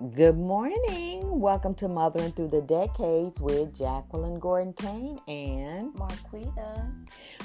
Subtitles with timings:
[0.00, 1.40] Good morning.
[1.40, 6.90] Welcome to Mothering Through the Decades with Jacqueline Gordon Kane and Marquita.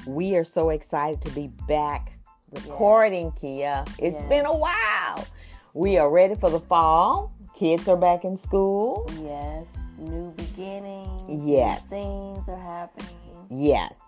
[0.07, 2.13] We are so excited to be back
[2.51, 3.37] recording, Yes.
[3.39, 3.85] Kia.
[3.99, 4.29] It's Yes.
[4.29, 5.25] been a while.
[5.73, 7.33] We are ready for the fall.
[7.55, 9.05] Kids are back in school.
[9.21, 11.45] Yes, new beginnings.
[11.45, 11.81] Yes.
[11.89, 13.09] things are happening.
[13.49, 13.99] Yes.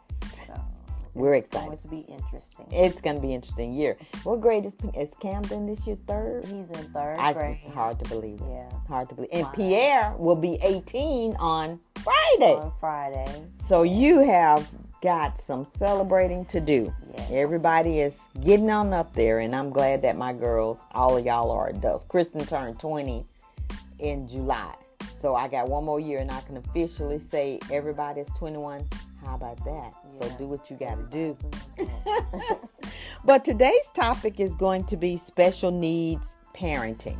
[1.18, 1.74] We're it's excited.
[1.74, 2.66] It's going to be interesting.
[2.72, 3.98] It's going to be an interesting year.
[4.24, 5.96] What grade is, is Camden this year?
[6.08, 6.46] Third?
[6.46, 7.58] He's in third I, grade.
[7.64, 8.40] it's hard to believe.
[8.42, 8.48] it.
[8.50, 9.32] Yeah, Hard to believe.
[9.34, 9.52] And Wow.
[9.56, 12.54] Pierre will be 18 on Friday.
[12.56, 13.44] on Friday.
[13.60, 14.68] So you have
[15.02, 16.94] got some celebrating to do.
[17.14, 17.30] Yes.
[17.32, 21.52] Everybody is getting on up there, and I'm glad that my girls, all of y'all
[21.52, 22.04] are adults.
[22.04, 23.26] Kristen turned 20
[24.00, 24.74] in July.
[25.16, 28.88] So I got one more year, and I can officially say everybody's 21.
[29.28, 29.94] How about that?
[30.20, 31.36] So do what you got to do.
[33.28, 37.18] But today's topic is going to be special needs parenting.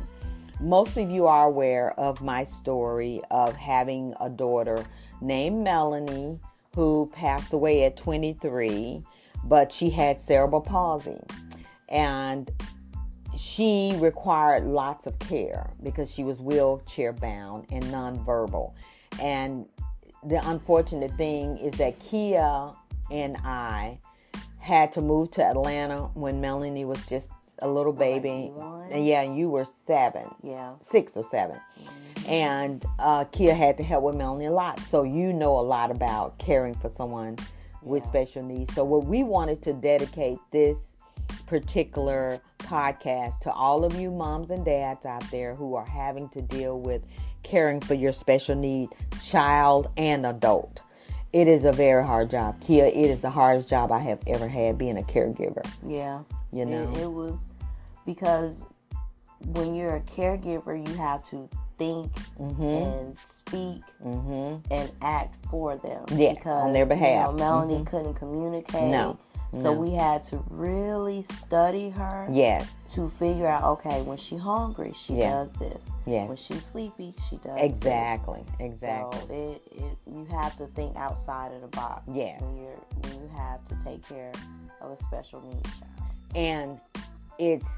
[0.58, 4.86] Most of you are aware of my story of having a daughter
[5.20, 6.40] named Melanie
[6.74, 9.02] who passed away at 23,
[9.44, 11.20] but she had cerebral palsy.
[11.90, 12.50] And
[13.36, 18.72] she required lots of care because she was wheelchair bound and nonverbal.
[19.20, 19.66] And
[20.24, 22.70] the unfortunate thing is that Kia
[23.10, 23.98] and I
[24.58, 27.30] had to move to Atlanta when Melanie was just
[27.60, 28.52] a little baby.
[28.92, 30.74] And yeah, and you were seven, yeah.
[30.80, 31.58] six or 7
[32.26, 34.78] And uh, Kia had to help with Melanie a lot.
[34.80, 37.36] So you know a lot about caring for someone
[37.82, 38.08] with Yeah.
[38.10, 38.74] special needs.
[38.74, 40.96] So what we wanted to dedicate this
[41.46, 46.42] particular podcast to all of you moms and dads out there who are having to
[46.42, 47.06] deal with
[47.42, 48.90] caring for your special need
[49.22, 50.82] child and adult.
[51.32, 52.60] It is a very hard job.
[52.60, 55.64] Kia, it is the hardest job I have ever had being a caregiver.
[55.86, 56.22] Yeah.
[56.52, 56.90] You know?
[56.92, 57.50] It, it was
[58.06, 58.66] because
[59.52, 62.62] when you're a caregiver, you have to think Mm-hmm.
[62.62, 66.04] and speak and act for them.
[66.16, 67.34] Yes, on their you know, behalf.
[67.34, 68.84] Melanie couldn't communicate.
[68.90, 69.18] No,
[69.52, 69.80] So no.
[69.80, 75.14] we had to really study her Yes, to figure out okay, when she's hungry, she
[75.14, 75.30] Yeah.
[75.30, 75.90] does this.
[76.06, 76.28] Yes.
[76.28, 77.64] When she's sleepy, she does this.
[77.64, 79.20] exactly, exactly.
[79.26, 82.02] So it, it you have to think outside of the box.
[82.12, 82.40] Yes.
[82.42, 84.32] When you're when you have to take care
[84.80, 85.92] of a special needs child.
[86.34, 86.80] and
[87.38, 87.68] it's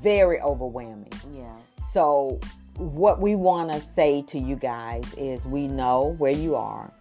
[0.00, 1.12] very overwhelming.
[1.34, 1.54] Yeah.
[1.92, 2.40] So,
[2.76, 6.92] what we want to say to you guys is we know where you are.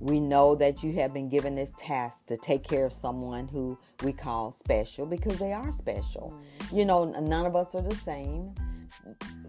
[0.00, 3.76] We know that you have been given this task to take care of someone who
[4.04, 6.32] we call special because they are special.
[6.34, 6.76] Mm-hmm.
[6.76, 8.54] You know, none of us are the same.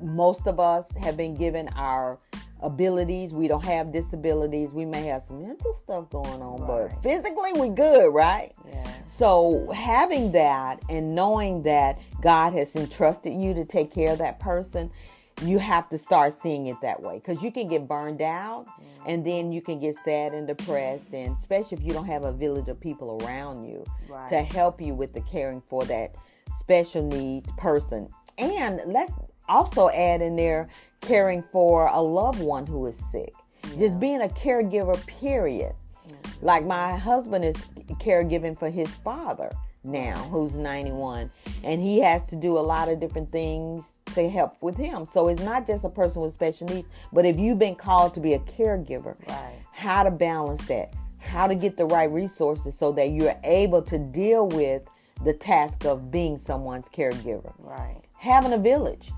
[0.01, 2.17] Most of us have been given our
[2.61, 3.33] abilities.
[3.33, 4.73] We don't have disabilities.
[4.73, 8.53] We may have some mental stuff going on, but physically we're good, right?
[8.67, 8.91] Yeah.
[9.05, 14.39] So having that and knowing that God has entrusted you to take care of that
[14.39, 14.91] person,
[15.41, 19.09] you have to start seeing it that way because you can get burned out mm-hmm.
[19.09, 22.31] and then you can get sad and depressed and especially if you don't have a
[22.31, 24.27] village of people around you Right.
[24.29, 26.15] to help you with the caring for that
[26.57, 28.09] special needs person.
[28.37, 29.13] And let's
[29.47, 30.67] also add in there
[31.01, 33.33] caring for a loved one who is sick.
[33.77, 35.73] Just being a caregiver period.
[36.07, 36.45] Mm-hmm.
[36.45, 37.55] Like my husband is
[37.99, 39.51] caregiving for his father
[39.91, 41.31] now, who's 91,
[41.63, 45.05] and he has to do a lot of different things to help with him.
[45.05, 48.19] So it's not just a person with special needs, but if you've been called to
[48.19, 49.55] be a caregiver, Right.
[49.71, 53.97] how to balance that, how to get the right resources so that you're able to
[53.97, 54.83] deal with
[55.25, 57.53] the task of being someone's caregiver.
[57.59, 58.01] Right.
[58.17, 59.11] Having a village.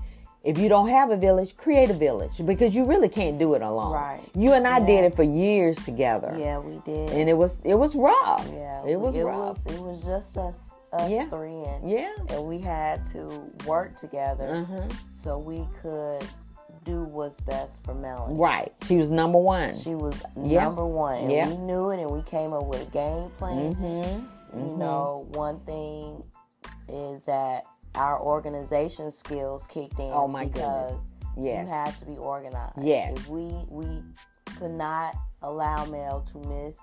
[0.44, 3.62] If you don't have a village, create a village because you really can't do it
[3.62, 3.92] alone.
[3.92, 4.20] Right.
[4.34, 4.86] You and I Yeah.
[4.86, 7.10] did it for years together Yeah, we did.
[7.10, 8.46] and it was it was rough.
[8.52, 8.84] yeah.
[8.84, 9.64] it was it rough.
[9.64, 11.26] was it was just us us Yeah.
[11.26, 12.10] three and yeah.
[12.30, 13.20] and we had to
[13.66, 14.88] work together Uh-huh.
[15.14, 16.24] so we could
[16.84, 18.34] do what's best for Melanie.
[18.34, 18.72] Right.
[18.82, 19.72] She was number one.
[19.74, 20.64] She was Yeah.
[20.64, 21.18] number one.
[21.18, 21.48] And Yeah.
[21.48, 23.74] we knew it and we came up with a game plan.
[23.76, 24.58] mm-hmm.
[24.58, 26.22] You know, one thing
[26.88, 31.08] is that our organization skills kicked in Oh, my because goodness.
[31.36, 31.66] Yes.
[31.66, 32.74] you had to be organized.
[32.82, 33.16] Yes.
[33.18, 33.86] If we we
[34.58, 36.78] could not allow Mel to miss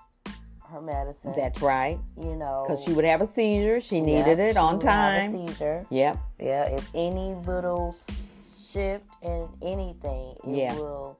[0.68, 1.32] her medicine.
[1.36, 1.98] That's right.
[2.16, 3.80] you know Because she would have a seizure.
[3.80, 5.30] She yeah, needed it she on would have a time.
[5.48, 5.86] seizure.
[5.90, 6.18] Yep.
[6.38, 7.92] Yeah, if any little
[8.44, 10.74] shift in anything, it Yeah.
[10.76, 11.18] will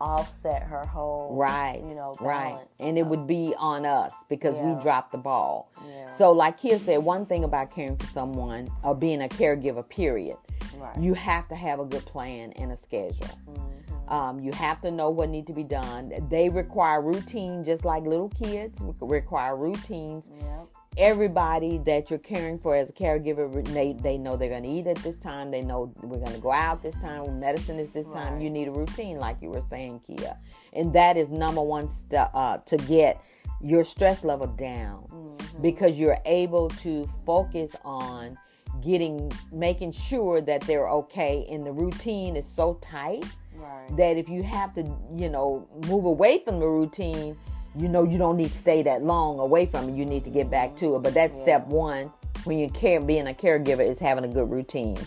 [0.00, 1.82] offset her whole Right.
[1.88, 2.52] you know right.
[2.52, 2.80] balance.
[2.80, 5.70] And it would be on us because we dropped the ball.
[5.88, 6.08] Yeah.
[6.08, 10.36] So, like Kia said, one thing about caring for someone or being a caregiver, period,
[10.76, 10.96] right.
[10.98, 13.26] you have to have a good plan and a schedule.
[13.48, 14.12] Mhm.
[14.12, 16.12] Um, you have to know what need to be done.
[16.30, 20.30] They require routine, just like little kids require routines.
[20.34, 20.66] Yep.
[20.96, 24.86] Everybody that you're caring for as a caregiver, they, they know they're going to eat
[24.88, 25.50] at this time.
[25.50, 27.38] They know we're going to go out this time.
[27.38, 28.40] Medicine is this time.
[28.40, 30.36] You need a routine, like you were saying, Kia,
[30.72, 33.22] and that is number one step uh, to get
[33.60, 35.62] your stress level down Mm-hmm.
[35.62, 38.36] because you're able to focus on
[38.82, 43.24] getting making sure that they're okay and the routine is so tight
[43.56, 43.96] Right.
[43.96, 44.82] that if you have to
[45.16, 47.36] you know move away from the routine
[47.78, 50.30] you know you don't need to stay that long away from it you need to
[50.30, 51.42] get back to it but that's Yeah.
[51.42, 52.12] step one
[52.44, 54.98] when you care being a caregiver is having a good routine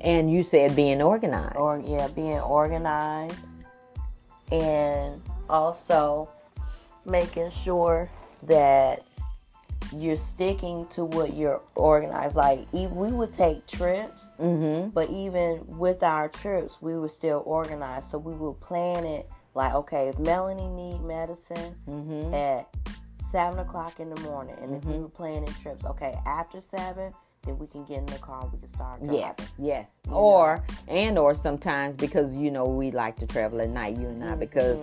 [0.00, 3.58] and you said being organized or yeah, being organized
[4.50, 6.28] and also
[7.04, 8.10] making sure
[8.44, 9.18] that
[9.94, 12.36] you're sticking to what you're organized.
[12.36, 18.06] Like we would take trips, mm-hmm but even with our trips, we were still organized.
[18.06, 22.68] So we would plan it like, okay, if Melanie need medicine mm-hmm at
[23.14, 27.12] seven o'clock in the morning, and if we were planning trips, okay, after seven,
[27.44, 29.20] then we can get in the car, we can start driving.
[29.20, 30.00] Yes, yes.
[30.06, 34.08] You Or and or sometimes because you know we like to travel at night, you
[34.08, 34.78] and I, because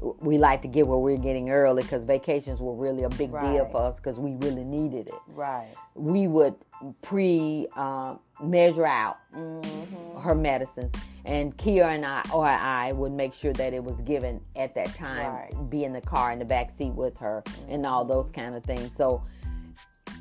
[0.00, 0.26] Mm-hmm.
[0.26, 3.68] we like to get where we're getting early because vacations were really a big deal
[3.70, 5.14] for us because we really needed it.
[5.28, 5.72] Right.
[5.94, 6.54] We would
[7.02, 10.09] pre uh, measure out Mm-hmm.
[10.20, 10.92] Her medicines,
[11.24, 14.94] and Kia and I or I would make sure that it was given at that
[14.94, 15.32] time.
[15.32, 15.70] Right.
[15.70, 18.12] Be in the car in the back seat with her, and all mm-hmm.
[18.12, 18.94] those kind of things.
[18.94, 19.22] So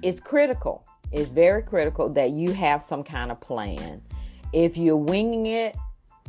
[0.02, 0.86] it's critical.
[1.12, 4.02] It's very critical that you have some kind of plan.
[4.54, 5.76] If you're winging it,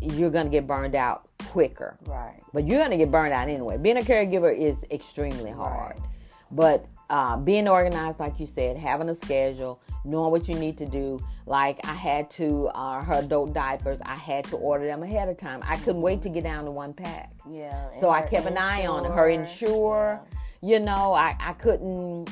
[0.00, 1.99] you're going to get burned out quicker.
[2.06, 2.40] Right.
[2.52, 3.76] But you're going to get burned out anyway.
[3.76, 5.99] Being a caregiver is extremely hard.
[5.99, 6.08] Right.
[6.52, 10.86] But uh, being organized, like you said, having a schedule, knowing what you need to
[10.86, 11.20] do.
[11.44, 15.36] Like I had to, uh, her adult diapers, I had to order them ahead of
[15.36, 15.60] time.
[15.64, 17.32] I couldn't wait to get down to one pack.
[17.50, 17.90] Yeah.
[17.98, 19.12] So I kept an eye on her.
[19.12, 20.20] Her Ensure,
[20.62, 22.30] you know, I, I couldn't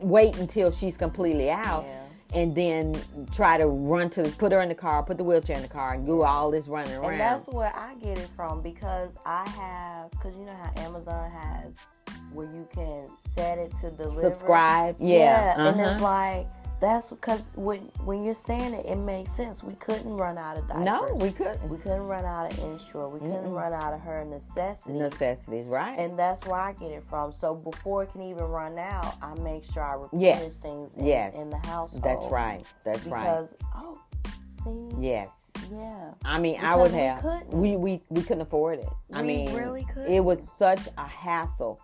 [0.00, 2.05] wait until she's completely out Yeah.
[2.36, 2.94] And then
[3.32, 5.94] try to run to put her in the car, put the wheelchair in the car,
[5.94, 7.12] and do all this running around.
[7.12, 11.30] And that's where I get it from because I have, because you know how Amazon
[11.30, 11.78] has
[12.32, 14.20] where you can set it to deliver.
[14.20, 15.90] Subscribe, yeah, and uh-huh.
[15.90, 16.46] it's like
[16.80, 19.62] that's because when when you're saying it, it makes sense.
[19.64, 20.84] We couldn't run out of diapers.
[20.84, 21.66] no, we couldn't.
[21.68, 23.08] we couldn't run out of Ensure.
[23.08, 25.00] We couldn't run out of her necessities.
[25.00, 25.98] Necessities, right?
[25.98, 27.32] and that's where I get it from.
[27.32, 30.56] So before it can even run out, I make sure I replenish Yes.
[30.58, 31.34] things in, Yes.
[31.34, 32.02] in the household.
[32.04, 32.64] that's right.
[32.84, 33.20] That's right.
[33.22, 33.98] Because oh,
[34.64, 35.50] see, Yes.
[35.72, 36.10] yeah.
[36.24, 37.20] I mean, I would we have.
[37.20, 37.48] couldn't.
[37.54, 38.88] We, we we couldn't afford it.
[39.12, 40.24] I mean, really It couldn't.
[40.24, 41.80] was such a hassle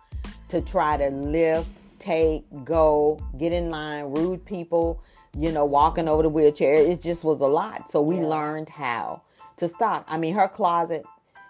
[0.49, 1.67] to try to lift,
[2.03, 5.01] take, go, get in line, rude people,
[5.37, 6.73] you know, walking over the wheelchair.
[6.75, 7.89] It just was a lot.
[7.89, 8.27] So we Yeah.
[8.27, 9.21] learned how
[9.57, 10.03] to stop.
[10.07, 11.05] I mean, her closet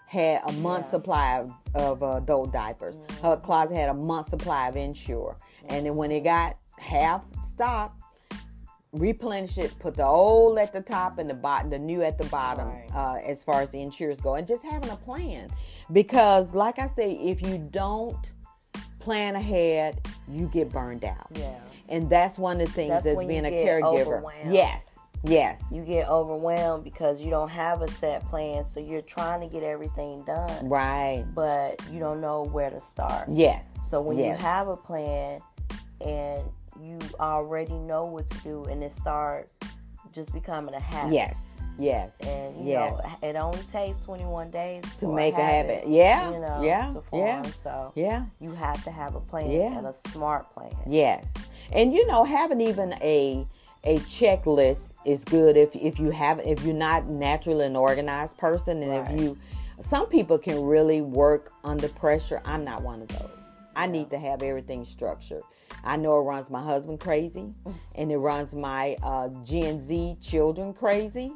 [0.06, 0.92] had a month Yeah.
[0.92, 3.02] supply of, of uh, adult diapers.
[3.22, 5.36] Her closet had a month supply of Ensure.
[5.70, 8.02] And then when it got half stopped,
[8.92, 12.26] replenish it, put the old at the top and the bottom, the new at the
[12.26, 12.90] bottom, Right.
[12.94, 15.50] uh, as far as the Ensures go, and just having a plan.
[15.92, 18.32] Because, like I say, if you don't
[19.04, 21.28] plan ahead, you get burned out.
[21.36, 21.60] Yeah.
[21.90, 24.24] And that's one of the things That's as being a caregiver.
[24.50, 29.42] Yes, yes, You get overwhelmed because you don't have a set plan, so you're trying
[29.42, 33.28] to get everything done, right, but you don't know where to start.
[33.30, 33.90] yes.
[33.90, 34.40] So when yes.
[34.40, 35.42] you have a plan
[36.00, 36.44] and
[36.82, 39.60] you already know what to do, and it starts
[40.14, 41.14] just becoming a habit.
[41.14, 42.94] yes, yes, And you yes.
[43.22, 45.90] know, it only takes 21 days To make a habit, habit.
[45.90, 47.28] Yeah, you know, yeah, to form.
[47.28, 47.42] yeah.
[47.44, 48.26] So yeah.
[48.40, 49.78] you have to have a plan Yeah.
[49.78, 50.72] and a smart plan.
[50.88, 51.34] Yes,
[51.72, 53.48] and you know, having even a
[53.86, 58.82] a checklist is good if if you have if you're not naturally an organized person,
[58.84, 59.12] and Right.
[59.14, 59.38] if you,
[59.82, 62.42] some people can really work under pressure.
[62.46, 63.30] I'm not one of those.
[63.76, 65.42] I need to have everything structured.
[65.84, 67.54] I know it runs my husband crazy,
[67.96, 71.34] and it runs my uh, Gen Z children crazy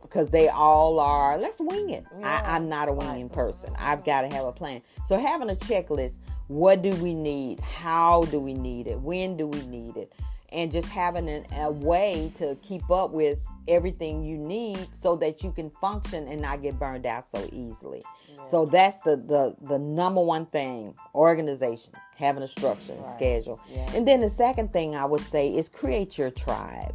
[0.00, 1.38] because they all are.
[1.38, 2.04] Let's wing it.
[2.18, 2.42] Yeah.
[2.44, 3.74] I, I'm not a winging person.
[3.78, 4.82] I've got to have a plan.
[5.06, 6.14] So having a checklist.
[6.48, 7.60] What do we need?
[7.60, 8.98] How do we need it?
[8.98, 10.12] When do we need it?
[10.52, 13.38] And just having an, a way to keep up with
[13.68, 18.02] everything you need so that you can function and not get burned out so easily.
[18.48, 23.12] So that's the, the the number one thing: organization, having a structure and Right.
[23.12, 23.60] schedule.
[23.72, 23.90] Yeah.
[23.94, 26.94] And then the second thing I would say is create your tribe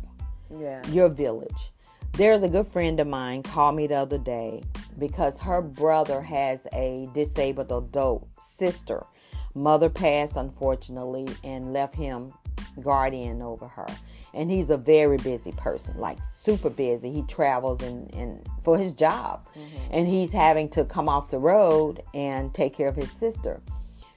[0.50, 0.85] Yeah.
[0.88, 1.71] your village.
[2.13, 4.63] There's a good friend of mine called me the other day
[4.97, 9.05] because her brother has a disabled adult sister.
[9.53, 12.33] Mother passed unfortunately and left him
[12.82, 13.88] guardian over her.
[14.34, 17.12] And he's a very busy person, like super busy.
[17.12, 19.48] He travels and, and for his job.
[19.91, 23.62] And he's having to come off the road and take care of his sister.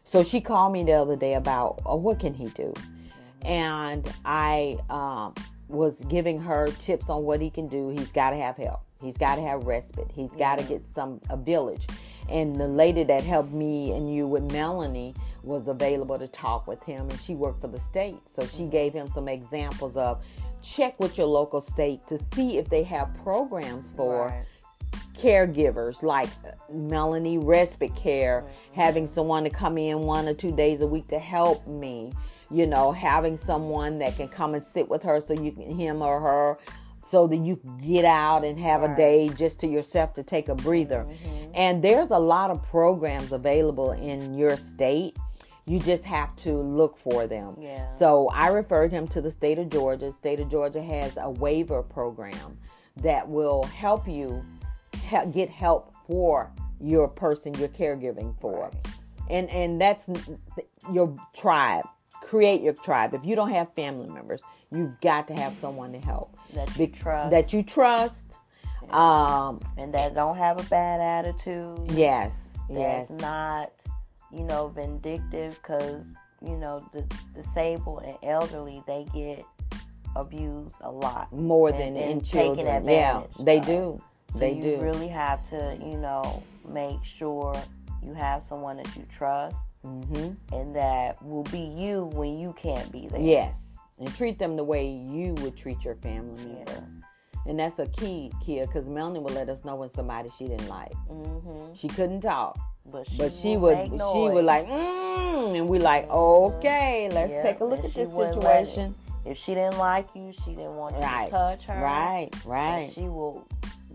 [0.08, 2.72] So she called me the other day about oh, what can he do,
[3.42, 5.34] and I um,
[5.68, 7.90] was giving her tips on what he can do.
[7.90, 8.80] He's got to have help.
[9.02, 10.10] He's got to have respite.
[10.10, 11.86] He's got to get some a village.
[12.30, 16.82] And the lady that helped me and you with Melanie was available to talk with
[16.82, 18.70] him, and she worked for the state, so she mm-hmm.
[18.70, 20.24] gave him some examples of
[20.62, 24.44] check with your local state to see if they have programs for Right.
[25.14, 26.28] caregivers like
[26.72, 31.18] Melanie Respite Care, having someone to come in one or two days a week to
[31.18, 32.12] help me,
[32.50, 36.02] you know, having someone that can come and sit with her so you can, him
[36.02, 36.58] or her,
[37.02, 40.48] so that you can get out and have a day just to yourself to take
[40.48, 41.06] a breather.
[41.08, 41.50] Mm-hmm.
[41.54, 45.16] And there's a lot of programs available in your state.
[45.68, 47.56] You just have to look for them.
[47.60, 47.88] Yeah.
[47.88, 50.10] So I referred him to the state of Georgia.
[50.10, 52.58] State of Georgia has a waiver program
[52.96, 54.44] that will help you
[55.32, 58.64] get help for your person you're caregiving for.
[58.72, 58.86] Right.
[59.30, 60.08] And and that's
[60.92, 61.84] your tribe.
[62.22, 63.12] Create your tribe.
[63.14, 64.40] If you don't have family members,
[64.72, 67.30] you've got to have someone to help That you Be- trust.
[67.30, 68.36] that you trust.
[68.90, 71.90] Um, and that don't have a bad attitude.
[71.90, 73.70] yes, That's yes, not,
[74.32, 77.02] you know, vindictive because, you know, the
[77.34, 79.44] disabled and elderly, they get
[80.16, 81.32] abused a lot.
[81.32, 82.84] more and- than and in children.
[82.88, 83.66] Yeah, they of.
[83.66, 84.02] do.
[84.32, 84.80] So they you do.
[84.80, 87.54] really have to, you know, make sure
[88.02, 92.90] you have someone that you trust hmm and that will be you when you can't
[92.92, 93.20] be there.
[93.20, 96.84] Yes, and treat them the way you would treat your family member.
[97.46, 100.68] And that's a key, Kia, because Melanie would let us know when somebody she didn't
[100.68, 100.92] like.
[101.08, 102.58] hmm She couldn't talk,
[102.90, 103.76] But she, but she would.
[103.88, 103.96] She
[104.28, 108.08] would like, mm, and we like, okay, let's Yeah, take a look and at this
[108.08, 108.66] wouldn't let it.
[108.66, 108.94] situation.
[109.24, 111.82] If she didn't like you, she didn't want you Right, to touch her.
[111.82, 112.78] Right, right.
[112.82, 112.92] and.
[112.92, 113.46] She will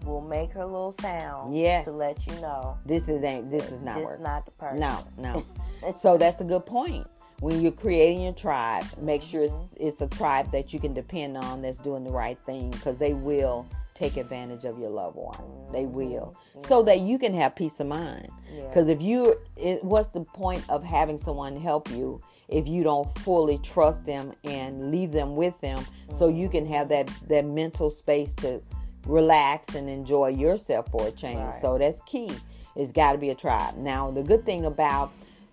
[0.05, 1.85] will make her little sound Yes.
[1.85, 3.50] to let you know This is ain't.
[3.50, 4.23] This is not this working.
[4.23, 4.79] not the person.
[4.81, 5.45] No, no.
[5.95, 7.07] so that's a good point.
[7.39, 9.88] When you're creating your tribe, make sure it's, Mm-hmm.
[9.88, 13.13] it's a tribe that you can depend on that's doing the right thing because they
[13.13, 15.71] will take advantage of your loved one.
[15.71, 16.35] They will.
[16.65, 18.29] So that you can have peace of mind.
[18.29, 18.57] Mm-hmm.
[18.57, 18.67] Yeah.
[18.67, 23.07] Because if you, it, what's the point of having someone help you if you don't
[23.19, 27.89] fully trust them and leave them with them so you can have that, that mental
[27.89, 28.62] space to
[29.05, 31.39] relax and enjoy yourself for a change.
[31.39, 31.62] Right.
[31.62, 32.29] So that's key.
[32.75, 33.77] It's got to be a tribe.
[33.77, 35.12] Now, the good thing about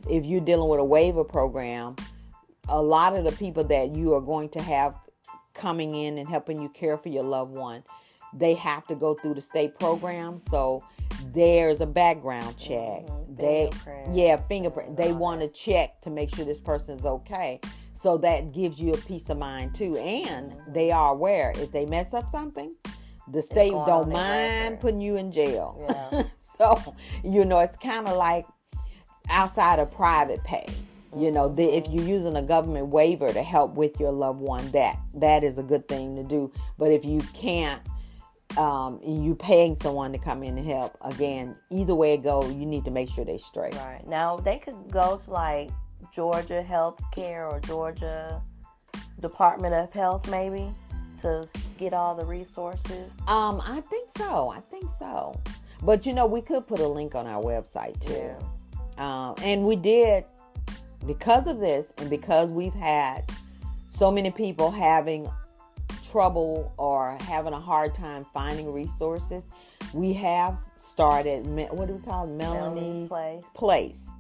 [0.09, 1.97] if you're dealing with a waiver program,
[2.69, 4.95] a lot of the people that you are going to have
[5.55, 7.83] coming in and helping you care for your loved one,
[8.35, 10.39] they have to go through the state program.
[10.39, 10.85] So
[11.33, 13.07] there's a background check.
[13.07, 13.37] Mhm.
[13.37, 13.71] They
[14.13, 14.97] yeah, fingerprint.
[14.97, 17.61] They want to check to make sure this person's okay.
[17.93, 19.97] So that gives you a peace of mind too.
[19.99, 22.75] And they are aware if they mess up something,
[23.29, 25.85] the state don't mind putting you in jail.
[25.89, 26.23] Yeah.
[26.37, 28.47] so, you know, it's kind of like
[29.29, 30.67] outside of private pay.
[31.17, 34.71] You know, the, if you're using a government waiver to help with your loved one,
[34.71, 36.53] that that is a good thing to do.
[36.79, 37.83] But if you can't,
[38.57, 42.49] um, and you paying someone to come in and help, again, either way it go,
[42.49, 43.75] you need to make sure they straight.
[43.75, 44.07] Right.
[44.07, 45.71] Now they could go to like
[46.13, 48.43] Georgia Health Care or Georgia
[49.21, 50.73] Department of Health maybe
[51.21, 51.47] to
[51.79, 53.11] get all the resources.
[53.29, 54.51] Um, I think so.
[54.51, 55.39] I think so.
[55.83, 58.35] But you know, we could put a link on our website too.
[59.03, 60.25] Um, and we did
[61.07, 63.31] because of this, and because we've had
[63.89, 65.31] so many people having
[66.11, 69.49] trouble or having a hard time finding resources,
[69.93, 71.47] we have started.
[71.47, 72.33] What do we call it?
[72.33, 73.45] Melanie's Melanie's place.
[73.55, 74.11] Place.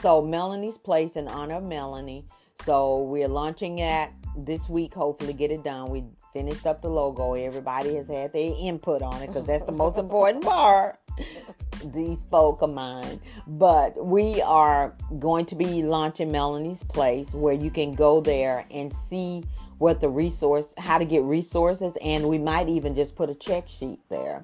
[0.00, 2.26] So Melanie's Place in honor of Melanie.
[2.64, 4.94] So we're launching at this week.
[4.94, 5.90] Hopefully, get it done.
[5.90, 7.34] We finished up the logo.
[7.34, 10.98] Everybody has had their input on it because that's the most important part.
[11.84, 17.70] These folk of mine, but we are going to be launching Melanie's Place, where you
[17.70, 19.44] can go there and see
[19.78, 23.68] what the resource, how to get resources, and we might even just put a check
[23.68, 24.42] sheet there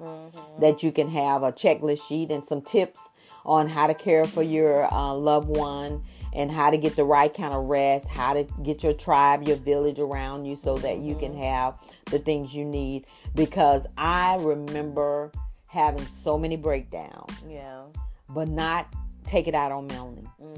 [0.59, 3.11] that you can have a checklist sheet and some tips
[3.45, 6.03] on how to care for your uh, loved one
[6.35, 9.57] and how to get the right kind of rest, how to get your tribe, your
[9.57, 13.07] village around you so that you can have the things you need.
[13.35, 15.33] Because I remember
[15.69, 17.83] having so many breakdowns, Yeah.
[18.31, 18.87] but not
[19.27, 20.27] take it out on Melanie.
[20.41, 20.55] hmm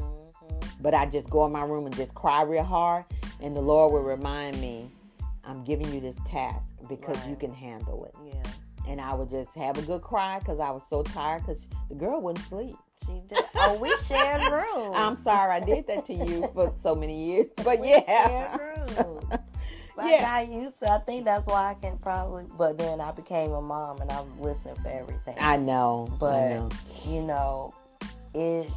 [0.81, 3.05] But I just go in my room and just cry real hard,
[3.41, 4.91] and the Lord will remind me,
[5.45, 8.43] I'm giving you this task because you can handle it Yeah.
[8.91, 11.95] and I would just have a good cry because I was so tired because the
[11.95, 12.77] girl wouldn't sleep.
[13.07, 13.45] She did.
[13.57, 14.95] Oh, we shared rooms.
[14.97, 18.01] I'm sorry I did that to you for so many years, but We yeah,
[18.57, 19.21] shared rooms.
[19.99, 20.45] I Yeah.
[20.45, 20.91] got used to.
[20.91, 22.47] I think that's why I can probably.
[22.59, 25.37] But then I became a mom, and I'm listening for everything.
[25.39, 26.09] I know.
[26.15, 26.69] I but know.
[27.05, 27.75] you know,
[28.35, 28.69] it.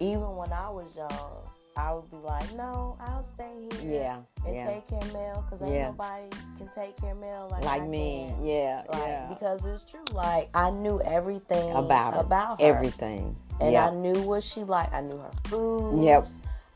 [0.00, 4.18] Even when I was young, I would be like, "No, I'll stay here." Yeah.
[4.46, 4.66] And Yeah.
[4.70, 5.86] take care of Mel, cause ain't Yeah.
[5.88, 8.26] nobody can take care of Mel like Like me.
[8.36, 8.44] can.
[8.46, 8.82] Yeah.
[8.88, 9.26] Like, yeah.
[9.28, 10.04] Because it's true.
[10.12, 12.20] Like I knew everything About her.
[12.20, 12.66] about her.
[12.66, 13.36] Everything.
[13.60, 13.86] And yeah.
[13.88, 14.92] I knew what she liked.
[14.94, 16.02] I knew her food.
[16.02, 16.26] Yep.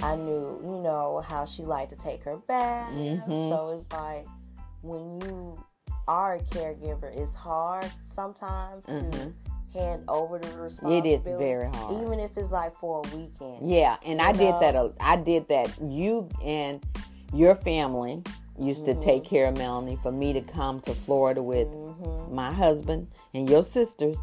[0.02, 2.92] I knew, you know, how she liked to take her bath.
[2.92, 3.48] Mhm.
[3.48, 4.26] So it's like
[4.82, 5.58] when you
[6.06, 9.10] are a caregiver, it's hard sometimes Mhm.
[9.10, 9.34] to
[9.74, 11.10] hand over the It responsibility.
[11.12, 12.02] is very hard.
[12.02, 13.68] Even if it's like for a weekend.
[13.70, 14.74] Yeah, and I did that.
[14.74, 15.70] a- I did that.
[15.82, 16.84] You and
[17.32, 18.22] your family
[18.58, 19.28] used to take Mm-hmm.
[19.34, 23.62] care of Melanie for me to come to Florida with hmm my husband and your
[23.62, 24.18] sisters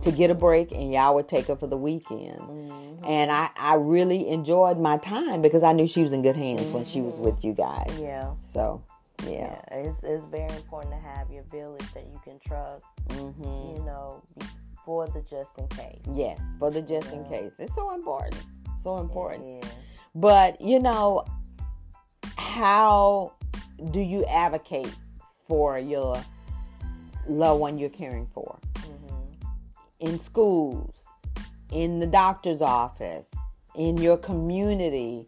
[0.00, 2.40] to get a break, and y'all would take her for the weekend.
[2.40, 3.04] Mm-hmm.
[3.04, 6.72] And I, I really enjoyed my time because I knew she was in good hands
[6.72, 7.90] when she was with you guys.
[7.98, 8.32] Yeah.
[8.42, 8.82] So,
[9.24, 9.30] yeah.
[9.70, 9.78] Yeah.
[9.78, 14.22] It's, it's very important to have your village that you can trust, hmm you know,
[14.84, 16.04] for the just in case.
[16.14, 17.58] Yes, for the just in case.
[17.58, 18.42] It's so important.
[18.78, 19.64] So important.
[20.14, 21.24] But you know,
[22.36, 23.32] how
[23.90, 24.94] do you advocate
[25.46, 26.16] for your
[27.26, 29.46] loved one you're caring for Mhm.
[30.00, 31.06] in schools,
[31.70, 33.32] in the doctor's office,
[33.74, 35.24] in your community?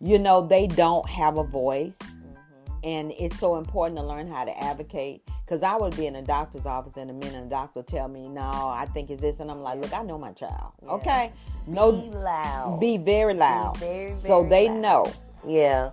[0.00, 2.80] You know, they don't have a voice, Mhm.
[2.84, 5.28] and it's so important to learn how to advocate.
[5.46, 7.86] Because I would be in a doctor's office, and a minute and a doctor would
[7.86, 10.72] tell me, "No, I think it's this," and I'm like, "Look, I know my child.
[10.82, 10.90] Yeah.
[10.90, 11.32] Okay,
[11.68, 12.80] no, Be loud.
[12.80, 14.80] be very loud, very, so they loud.
[14.80, 15.12] know."
[15.46, 15.90] Yeah.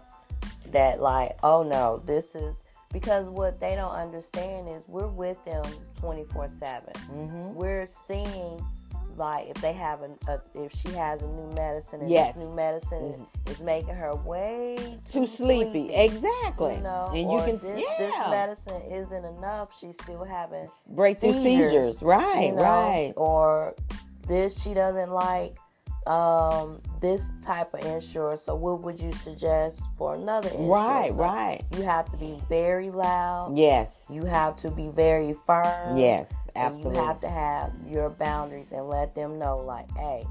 [0.71, 5.63] That like, oh no, this is because what they don't understand is we're with them
[5.99, 6.89] 24 7.
[7.09, 8.59] hmm We're seeing
[9.17, 12.35] like if they have a, a if she has a new medicine and Yes.
[12.35, 13.51] this new medicine is, mm-hmm.
[13.51, 15.93] is making her way too, too sleepy.
[15.93, 16.75] Exactly.
[16.75, 18.05] You know, and you can this yeah.
[18.05, 19.77] this medicine isn't enough.
[19.77, 22.01] She's still having breakthrough seizures.
[22.01, 23.13] Right, you know, right.
[23.15, 23.75] Or
[24.27, 25.57] this she doesn't like
[26.07, 28.41] um this type of insurance.
[28.43, 30.69] So what would you suggest for another insurance?
[30.69, 31.61] Right, So right.
[31.75, 33.57] You have to be very loud.
[33.57, 34.09] Yes.
[34.13, 35.97] You have to be very firm.
[35.97, 36.99] yes, absolutely.
[36.99, 40.23] You have to have your boundaries and let them know, like, hey,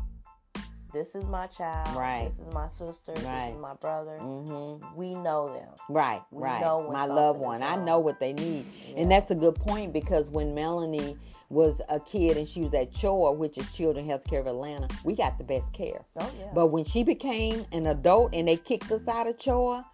[0.93, 1.97] this is my child.
[1.97, 2.25] Right.
[2.25, 3.13] This is my sister.
[3.13, 3.47] Right.
[3.47, 4.19] This is my brother.
[4.21, 4.95] Mm-hmm.
[4.95, 5.69] We know them.
[5.89, 6.61] Right, We right.
[6.61, 7.63] My loved one.
[7.63, 8.67] I know what they need.
[8.89, 9.01] Yeah.
[9.01, 11.17] And that's a good point because when Melanie
[11.53, 15.15] was a kid and she was at CHOA, which is Children Healthcare of Atlanta, we
[15.15, 16.03] got the best care.
[16.19, 16.47] Oh yeah.
[16.55, 19.85] But when she became an adult and they kicked us out of CHOA,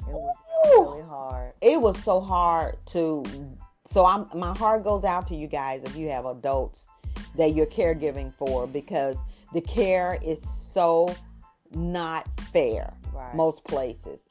[0.00, 0.82] it was Woo!
[0.96, 1.52] really hard.
[1.60, 3.22] it was so hard to
[3.86, 6.86] so i'm my heart goes out to you guys if you have adults
[7.36, 9.18] that you're caregiving for because
[9.52, 11.14] the care is so
[11.74, 13.34] not fair Right.
[13.34, 14.28] most places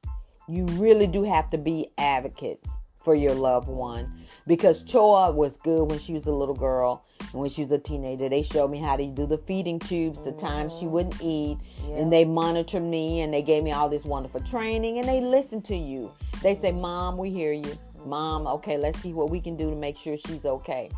[0.48, 2.70] you really do have to be advocates
[3.04, 4.12] for your loved one.
[4.48, 7.06] Because CHOA was good when she was a little girl.
[7.20, 10.24] And when she was a teenager they showed me how to do the feeding tubes
[10.24, 10.94] the times she mm-hmm.
[10.94, 11.58] wouldn't eat.
[11.88, 11.96] Yeah.
[11.98, 15.66] and they monitored me and they gave me all this wonderful training and they listened
[15.66, 16.12] to you.
[16.42, 16.82] They say mm-hmm.
[16.82, 17.78] mom we hear you.
[18.06, 20.90] Mom okay let's see what we can do to make sure she's okay.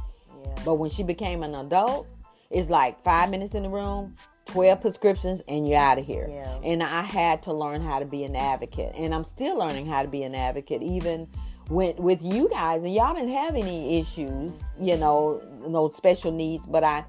[0.43, 0.55] Yeah.
[0.65, 2.07] but when she became an adult
[2.51, 4.15] it's like five minutes in the room
[4.45, 6.27] 12 prescriptions and you're out of here.
[6.29, 6.59] Yeah.
[6.63, 8.93] and i had to learn how to be an advocate.
[8.95, 11.27] And i'm still learning how to be an advocate even
[11.69, 16.65] with with you guys and y'all didn't have any issues you know no special needs
[16.65, 17.03] but i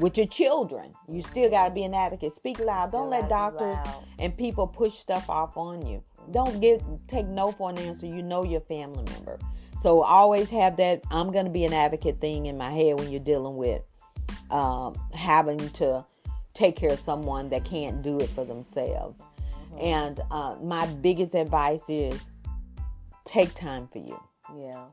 [0.00, 2.32] with your children you still got to be an advocate.
[2.32, 2.92] Speak loud.
[2.92, 3.78] Don't let doctors
[4.18, 6.02] and people push stuff off on you.
[6.32, 8.06] Don't give take no for an answer.
[8.06, 9.38] You know your family member.
[9.80, 13.10] So always have that i'm going to be an advocate thing in my head when
[13.10, 13.82] you're dealing with
[14.50, 16.04] um, having to
[16.54, 19.22] take care of someone that can't do it for themselves.
[19.78, 22.30] And uh, my biggest advice is
[23.26, 24.18] take time for you,
[24.56, 24.86] Yeah.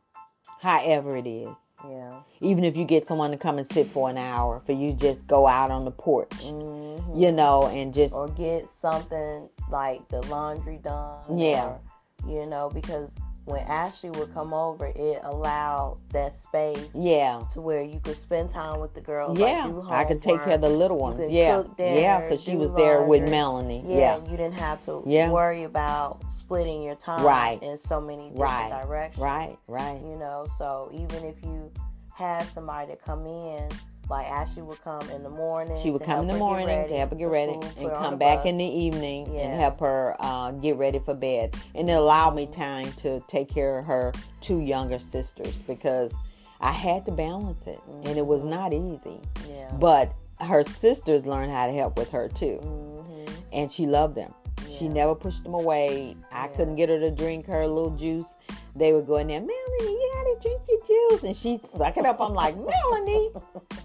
[0.60, 1.56] however it is.
[1.90, 2.22] Yeah.
[2.42, 5.28] Even if you get someone to come and sit for an hour, for you just
[5.28, 7.20] go out on the porch, Mhm.
[7.20, 11.38] you know, and just Or get something like the laundry done.
[11.38, 11.66] Yeah.
[11.66, 11.80] Or,
[12.28, 16.96] you know, because when Ashley would come over, it allowed that space.
[16.96, 19.38] yeah, To where you could spend time with the girls.
[19.38, 19.66] yeah.
[19.66, 21.30] like, I could take care of the little ones.
[21.30, 23.30] Yeah, dinner, yeah, because she was there with.
[23.30, 23.84] Melanie.
[23.86, 25.30] Yeah, Yeah, you didn't have to Yeah.
[25.30, 27.62] worry about splitting your time Right.
[27.64, 28.84] in so many different Right.
[28.86, 29.24] directions.
[29.24, 30.02] right, right.
[30.02, 31.72] You know, so even if you
[32.14, 33.70] had somebody to come in,
[34.14, 35.78] like Ashley would come in the morning.
[35.82, 37.90] She would come in the morning get to help her get ready school, and put
[37.90, 38.46] her on come back bus.
[38.52, 39.42] in the evening Yeah.
[39.42, 41.56] and help her uh, get ready for bed.
[41.76, 46.16] And it allowed me time to take care of her two younger sisters because
[46.62, 49.20] I had to balance it and it was not easy.
[49.50, 49.72] Yeah.
[49.80, 52.58] But her sisters learned how to help with her too.
[52.58, 54.34] hmm And she loved them.
[54.68, 56.16] She She never pushed them away.
[56.32, 56.48] I Yeah.
[56.56, 58.36] couldn't get her to drink her little juice.
[58.76, 61.24] They would go in there, Melanie, you gotta drink your juice.
[61.24, 62.20] And she'd suck it up.
[62.20, 63.30] I'm like, Melanie,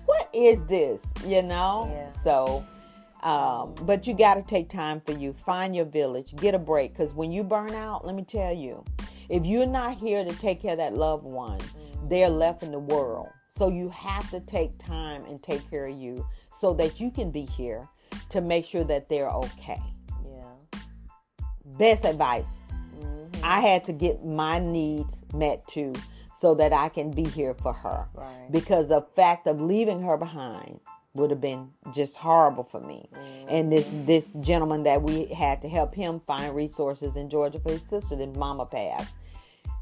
[0.07, 1.05] what is this?
[1.27, 1.91] You know?
[1.93, 2.11] Yeah.
[2.11, 2.65] So,
[3.23, 5.33] um, but you got to take time for you.
[5.33, 6.35] Find your village.
[6.37, 6.93] Get a break.
[6.93, 8.85] Because when you burn out, let me tell you,
[9.29, 11.61] if you're not here to take care of that loved one,
[12.09, 13.29] they're left in the world.
[13.51, 17.31] So you have to take time and take care of you so that you can
[17.31, 17.87] be here
[18.31, 19.81] to make sure that they're okay.
[20.25, 20.81] Yeah.
[21.77, 22.58] Best advice.
[23.43, 25.93] I had to get my needs met too
[26.39, 28.07] so that I can be here for her.
[28.15, 28.51] Right.
[28.51, 30.81] Because the fact of leaving her behind
[31.15, 33.09] would have been just horrible for me.
[33.49, 34.07] And this mm.
[34.07, 38.15] this gentleman that we had to help him find resources in Georgia for his sister
[38.17, 39.13] that mama passed.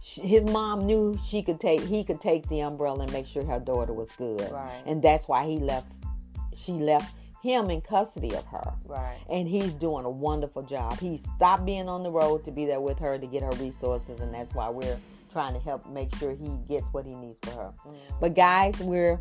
[0.01, 3.45] Sh- His mom knew she could take he could take the umbrella and make sure
[3.45, 4.51] her daughter was good.
[4.51, 4.83] Right.
[4.87, 5.93] And that's why he left
[6.55, 9.19] she left him in custody of her Right.
[9.31, 10.99] and he's doing a wonderful job.
[10.99, 14.21] He stopped being on the road to be there with her to get her resources,
[14.21, 14.99] and that's why we're
[15.31, 17.73] trying to help make sure he gets what he needs for her.
[17.87, 17.95] Mm-hmm.
[18.21, 19.21] But guys, we're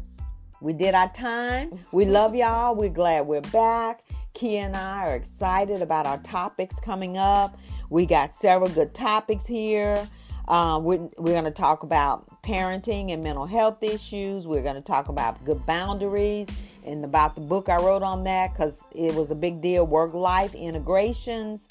[0.62, 1.78] we did our time.
[1.92, 2.76] We love y'all.
[2.76, 4.04] We're glad we're back.
[4.34, 7.58] Kia and I are excited about our topics coming up.
[7.90, 10.08] We got several good topics here.
[10.48, 14.46] Um, we're, we're going to talk about parenting and mental health issues.
[14.46, 16.48] We're going to talk about good boundaries
[16.86, 20.14] and about the book I wrote on that because it was a big deal work
[20.14, 21.68] life integrations.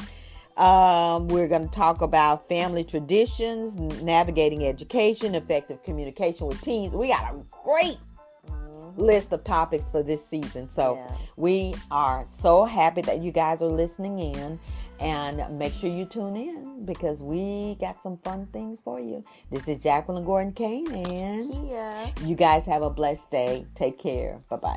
[0.57, 6.95] Um, we're going to talk about family traditions, navigating education, effective communication with teens.
[6.95, 7.99] We got a great
[8.97, 10.69] list of topics for this season.
[10.69, 11.17] So Yeah.
[11.37, 14.61] we are so happy that you guys are listening in.
[15.05, 19.23] And make sure you tune in because we got some fun things for you.
[19.51, 22.09] This is Jacqueline Gordon Kane, and Yeah.
[22.23, 23.67] you guys have a blessed day.
[23.75, 24.40] Take care.
[24.49, 24.77] Bye bye.